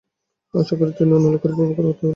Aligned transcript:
আশা 0.53 0.75
করি, 0.75 0.91
তিনি 0.97 1.11
অন্য 1.13 1.27
লোকের 1.27 1.51
উপকার 1.53 1.67
করতে 1.67 1.81
পারবেন। 1.87 2.09